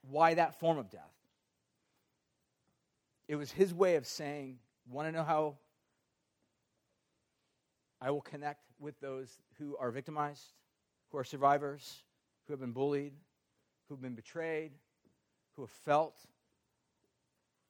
[0.09, 1.01] why that form of death.
[3.27, 5.57] It was his way of saying, Want to know how
[7.99, 10.53] I will connect with those who are victimized,
[11.11, 12.03] who are survivors,
[12.45, 13.13] who have been bullied,
[13.87, 14.71] who have been betrayed,
[15.55, 16.15] who have felt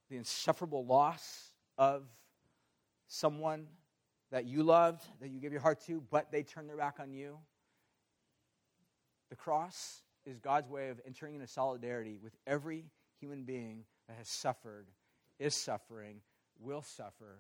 [0.09, 2.03] the insufferable loss of
[3.07, 3.67] someone
[4.31, 7.11] that you loved, that you gave your heart to, but they turned their back on
[7.11, 7.37] you.
[9.29, 12.85] The cross is God's way of entering into solidarity with every
[13.19, 14.87] human being that has suffered,
[15.39, 16.21] is suffering,
[16.59, 17.39] will suffer.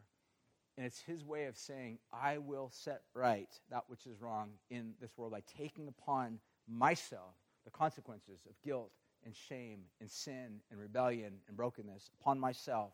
[0.77, 4.93] And it's his way of saying, I will set right that which is wrong in
[5.01, 7.35] this world by taking upon myself
[7.65, 8.91] the consequences of guilt
[9.25, 12.93] and shame and sin and rebellion and brokenness upon myself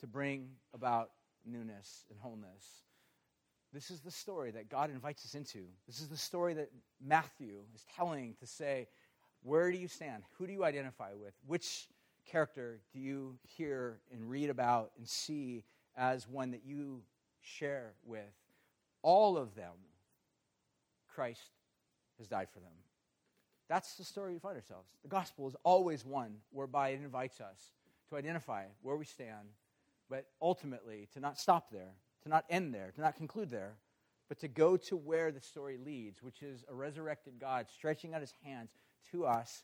[0.00, 1.10] to bring about
[1.44, 2.84] newness and wholeness.
[3.72, 5.64] This is the story that God invites us into.
[5.86, 6.70] This is the story that
[7.04, 8.88] Matthew is telling to say,
[9.42, 10.22] where do you stand?
[10.38, 11.34] Who do you identify with?
[11.46, 11.88] Which
[12.26, 15.64] character do you hear and read about and see
[15.96, 17.02] as one that you
[17.40, 18.34] share with?
[19.02, 19.72] All of them,
[21.08, 21.50] Christ
[22.18, 22.72] has died for them.
[23.68, 24.88] That's the story we find ourselves.
[25.02, 27.72] The gospel is always one whereby it invites us
[28.08, 29.48] to identify where we stand,
[30.08, 33.74] but ultimately to not stop there, to not end there, to not conclude there,
[34.28, 38.20] but to go to where the story leads, which is a resurrected God stretching out
[38.20, 38.72] his hands
[39.12, 39.62] to us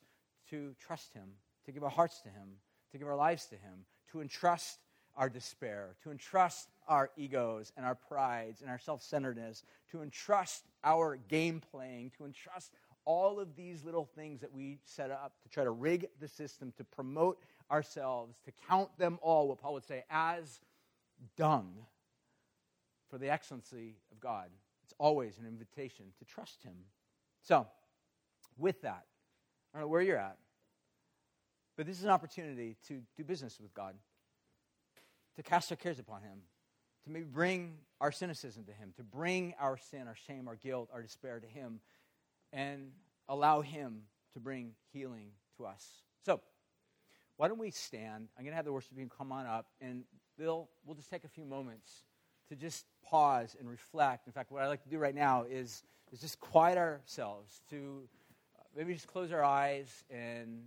[0.51, 1.29] to trust him,
[1.67, 2.59] to give our hearts to him,
[2.93, 4.79] to give our lives to him, to entrust
[5.17, 10.65] our despair, to entrust our egos and our prides and our self centeredness, to entrust
[10.83, 12.73] our game playing, to entrust
[13.05, 16.73] all of these little things that we set up to try to rig the system,
[16.77, 17.39] to promote
[17.71, 20.61] ourselves, to count them all, what Paul would say, as
[21.37, 21.73] dung
[23.11, 24.49] for the excellency of God.
[24.85, 26.75] It's always an invitation to trust Him.
[27.43, 27.67] So,
[28.59, 29.05] with that,
[29.75, 30.37] I don't know where you're at,
[31.77, 33.97] but this is an opportunity to do business with God,
[35.35, 36.39] to cast our cares upon Him,
[37.05, 40.91] to maybe bring our cynicism to Him, to bring our sin, our shame, our guilt,
[40.95, 41.81] our despair to Him,
[42.53, 42.93] and
[43.29, 44.03] allow Him
[44.35, 45.85] to bring healing to us.
[46.25, 46.41] So,
[47.37, 48.29] why don't we stand?
[48.39, 50.05] I'm going to have the worship team come on up, and
[50.39, 52.05] Bill, we'll just take a few moments
[52.49, 54.29] to just pause and reflect.
[54.29, 58.09] In fact, what I'd like to do right now is, is just quiet ourselves to
[58.77, 60.63] maybe just close our eyes and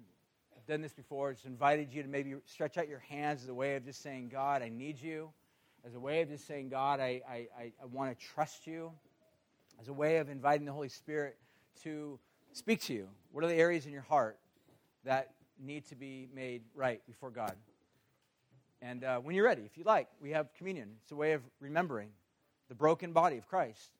[0.56, 1.34] I've done this before.
[1.34, 4.30] Just invited you to maybe stretch out your hands as a way of just saying,
[4.30, 5.30] God, I need you.
[5.86, 8.92] As a way of just saying, God, I, I, I, want to trust you.
[9.80, 11.38] As a way of inviting the Holy Spirit
[11.84, 12.20] to
[12.52, 13.08] speak to you?
[13.32, 14.38] What are the areas in your heart
[15.04, 17.56] that need to be made right before God?
[18.82, 20.90] And uh, when you're ready, if you'd like, we have communion.
[21.04, 22.10] It's a way of remembering
[22.70, 23.92] the broken body of Christ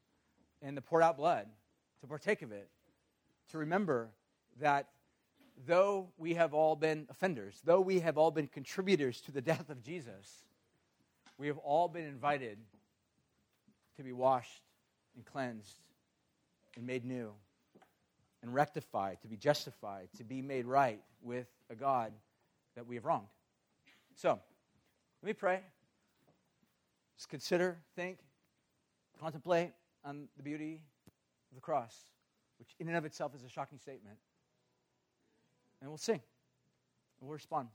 [0.62, 1.48] and the poured out blood,
[2.02, 2.68] to partake of it,
[3.50, 4.10] to remember
[4.60, 4.90] that
[5.66, 9.70] though we have all been offenders, though we have all been contributors to the death
[9.70, 10.46] of Jesus,
[11.38, 12.58] we have all been invited
[13.96, 14.64] to be washed
[15.16, 15.80] and cleansed
[16.76, 17.32] and made new
[18.44, 22.14] and rectified, to be justified, to be made right with a God
[22.76, 23.28] that we have wronged.
[24.16, 24.40] So,
[25.22, 25.62] let me pray.
[27.18, 28.20] Just consider, think,
[29.20, 29.72] contemplate
[30.06, 30.82] on the beauty
[31.52, 31.96] of the cross,
[32.60, 34.18] which in and of itself is a shocking statement.
[35.82, 36.22] And we'll sing.
[37.20, 37.70] And we'll respond.